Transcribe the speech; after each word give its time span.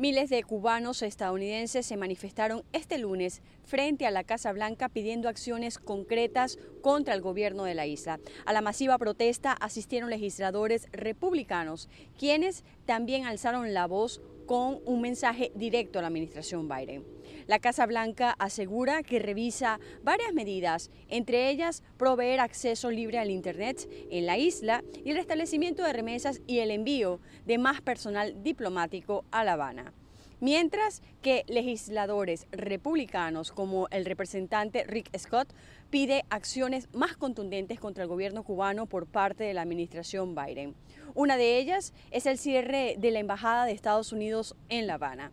Miles 0.00 0.30
de 0.30 0.42
cubanos 0.44 1.02
estadounidenses 1.02 1.84
se 1.84 1.98
manifestaron 1.98 2.64
este 2.72 2.96
lunes 2.96 3.42
frente 3.64 4.06
a 4.06 4.10
la 4.10 4.24
Casa 4.24 4.50
Blanca 4.50 4.88
pidiendo 4.88 5.28
acciones 5.28 5.78
concretas 5.78 6.58
contra 6.80 7.12
el 7.12 7.20
gobierno 7.20 7.64
de 7.64 7.74
la 7.74 7.84
isla. 7.84 8.18
A 8.46 8.54
la 8.54 8.62
masiva 8.62 8.96
protesta 8.96 9.52
asistieron 9.52 10.08
legisladores 10.08 10.88
republicanos, 10.90 11.90
quienes 12.18 12.64
también 12.86 13.26
alzaron 13.26 13.74
la 13.74 13.86
voz 13.86 14.22
con 14.50 14.80
un 14.84 15.00
mensaje 15.00 15.52
directo 15.54 16.00
a 16.00 16.02
la 16.02 16.08
administración 16.08 16.68
Biden. 16.68 17.04
La 17.46 17.60
Casa 17.60 17.86
Blanca 17.86 18.34
asegura 18.36 19.04
que 19.04 19.20
revisa 19.20 19.78
varias 20.02 20.34
medidas, 20.34 20.90
entre 21.06 21.50
ellas 21.50 21.84
proveer 21.96 22.40
acceso 22.40 22.90
libre 22.90 23.20
al 23.20 23.30
Internet 23.30 23.88
en 24.10 24.26
la 24.26 24.38
isla 24.38 24.82
y 25.04 25.10
el 25.10 25.18
restablecimiento 25.18 25.84
de 25.84 25.92
remesas 25.92 26.42
y 26.48 26.58
el 26.58 26.72
envío 26.72 27.20
de 27.46 27.58
más 27.58 27.80
personal 27.80 28.42
diplomático 28.42 29.24
a 29.30 29.44
La 29.44 29.52
Habana. 29.52 29.94
Mientras 30.40 31.02
que 31.20 31.44
legisladores 31.48 32.46
republicanos 32.50 33.52
como 33.52 33.88
el 33.90 34.06
representante 34.06 34.84
Rick 34.84 35.14
Scott 35.18 35.52
pide 35.90 36.24
acciones 36.30 36.88
más 36.94 37.14
contundentes 37.16 37.78
contra 37.78 38.04
el 38.04 38.08
gobierno 38.08 38.42
cubano 38.42 38.86
por 38.86 39.06
parte 39.06 39.44
de 39.44 39.52
la 39.52 39.60
administración 39.60 40.34
Biden. 40.34 40.74
Una 41.14 41.36
de 41.36 41.58
ellas 41.58 41.92
es 42.10 42.24
el 42.24 42.38
cierre 42.38 42.96
de 42.98 43.10
la 43.10 43.18
Embajada 43.18 43.66
de 43.66 43.72
Estados 43.72 44.12
Unidos 44.12 44.56
en 44.70 44.86
La 44.86 44.94
Habana. 44.94 45.30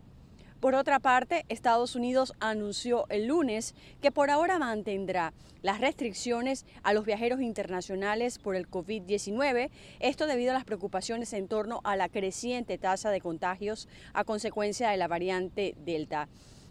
Por 0.60 0.74
otra 0.74 0.98
parte, 0.98 1.44
Estados 1.48 1.94
Unidos 1.94 2.32
anunció 2.40 3.06
el 3.10 3.28
lunes 3.28 3.76
que 4.02 4.10
por 4.10 4.28
ahora 4.28 4.58
mantendrá 4.58 5.32
las 5.62 5.80
restricciones 5.80 6.66
a 6.82 6.92
los 6.92 7.04
viajeros 7.04 7.40
internacionales 7.40 8.40
por 8.40 8.56
el 8.56 8.68
COVID-19, 8.68 9.70
esto 10.00 10.26
debido 10.26 10.50
a 10.50 10.54
las 10.54 10.64
preocupaciones 10.64 11.32
en 11.32 11.46
torno 11.46 11.80
a 11.84 11.94
la 11.94 12.08
creciente 12.08 12.76
tasa 12.76 13.10
de 13.10 13.20
contagios 13.20 13.88
a 14.14 14.24
consecuencia 14.24 14.90
de 14.90 14.96
la 14.96 15.06
variante 15.06 15.76
Delta 15.84 16.28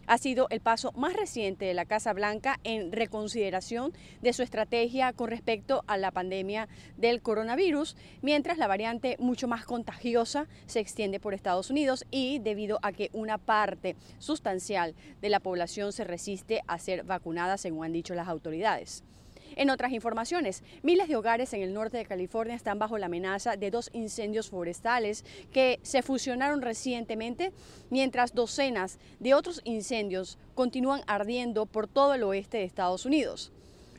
ha 0.08 0.18
sido 0.18 0.48
el 0.50 0.60
paso 0.60 0.90
más 0.92 1.12
reciente 1.12 1.66
de 1.66 1.74
la 1.74 1.84
Casa 1.84 2.12
Blanca 2.12 2.58
en 2.64 2.90
reconsideración 2.90 3.92
de 4.22 4.32
su 4.32 4.42
estrategia 4.42 5.12
con 5.12 5.28
respecto 5.28 5.84
a 5.86 5.98
la 5.98 6.10
pandemia 6.10 6.66
del 6.96 7.20
coronavirus, 7.22 7.94
mientras 8.22 8.58
la 8.58 8.66
variante 8.66 9.16
mucho 9.20 9.46
más 9.46 9.64
contagiosa 9.66 10.48
se 10.66 10.80
extiende 10.80 11.20
por 11.20 11.34
Estados 11.34 11.70
Unidos 11.70 12.06
y 12.10 12.38
debido 12.38 12.78
a 12.82 12.92
que 12.92 13.10
una 13.12 13.38
parte 13.38 13.96
sustancial 14.18 14.94
de 15.20 15.28
la 15.28 15.40
población 15.40 15.92
se 15.92 16.04
resiste 16.04 16.62
a 16.66 16.78
ser 16.78 17.04
vacunada, 17.04 17.58
según 17.58 17.84
han 17.84 17.92
dicho 17.92 18.14
las 18.14 18.28
autoridades. 18.28 19.04
En 19.58 19.70
otras 19.70 19.90
informaciones, 19.90 20.62
miles 20.84 21.08
de 21.08 21.16
hogares 21.16 21.52
en 21.52 21.62
el 21.62 21.74
norte 21.74 21.96
de 21.96 22.06
California 22.06 22.54
están 22.54 22.78
bajo 22.78 22.96
la 22.96 23.06
amenaza 23.06 23.56
de 23.56 23.72
dos 23.72 23.90
incendios 23.92 24.50
forestales 24.50 25.24
que 25.52 25.80
se 25.82 26.02
fusionaron 26.02 26.62
recientemente, 26.62 27.50
mientras 27.90 28.36
docenas 28.36 29.00
de 29.18 29.34
otros 29.34 29.60
incendios 29.64 30.38
continúan 30.54 31.02
ardiendo 31.08 31.66
por 31.66 31.88
todo 31.88 32.14
el 32.14 32.22
oeste 32.22 32.58
de 32.58 32.64
Estados 32.64 33.04
Unidos. 33.04 33.50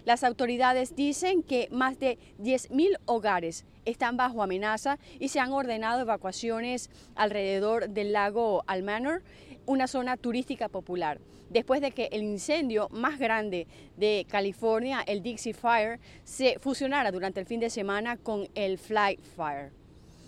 Las 0.05 0.23
autoridades 0.23 0.95
dicen 0.95 1.43
que 1.43 1.67
más 1.71 1.99
de 1.99 2.17
10.000 2.41 2.97
hogares 3.05 3.65
están 3.83 4.15
bajo 4.15 4.41
amenaza 4.41 4.97
y 5.19 5.27
se 5.27 5.41
han 5.41 5.51
ordenado 5.51 5.99
evacuaciones 5.99 6.89
alrededor 7.15 7.89
del 7.89 8.13
lago 8.13 8.63
Almanor, 8.65 9.23
una 9.69 9.85
zona 9.85 10.17
turística 10.17 10.67
popular, 10.67 11.21
después 11.51 11.79
de 11.79 11.91
que 11.91 12.09
el 12.11 12.23
incendio 12.23 12.89
más 12.89 13.19
grande 13.19 13.67
de 13.97 14.25
California, 14.27 15.03
el 15.05 15.21
Dixie 15.21 15.53
Fire, 15.53 15.99
se 16.23 16.57
fusionara 16.57 17.11
durante 17.11 17.39
el 17.39 17.45
fin 17.45 17.59
de 17.59 17.69
semana 17.69 18.17
con 18.17 18.47
el 18.55 18.79
Fly 18.79 19.19
Fire. 19.35 19.71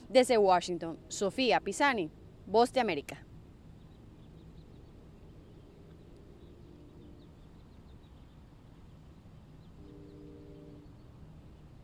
Desde 0.08 0.38
Washington, 0.38 1.00
Sofía 1.08 1.59
Pisani, 1.59 2.12
Voz 2.45 2.72
de 2.72 2.81
América. 2.81 3.25